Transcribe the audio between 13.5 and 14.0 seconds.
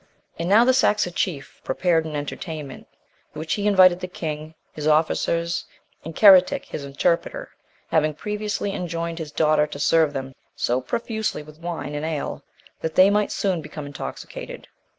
become